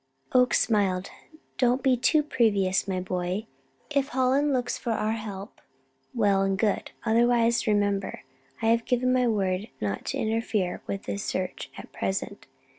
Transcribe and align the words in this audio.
Oakes 0.33 0.59
smiled. 0.59 1.11
"Don't 1.59 1.83
be 1.83 1.95
too 1.95 2.23
previous, 2.23 2.87
my 2.87 2.99
boy. 2.99 3.45
If 3.91 4.07
Hallen 4.07 4.51
looks 4.51 4.75
for 4.75 4.93
our 4.93 5.11
help, 5.11 5.61
well 6.15 6.41
and 6.41 6.57
good. 6.57 6.89
Otherwise, 7.05 7.67
remember, 7.67 8.23
I 8.63 8.69
have 8.69 8.85
given 8.85 9.13
my 9.13 9.27
word 9.27 9.67
not 9.79 10.05
to 10.05 10.17
interfere 10.17 10.81
with 10.87 11.05
his 11.05 11.23
search 11.23 11.69
at 11.77 11.91
present. 11.93 12.47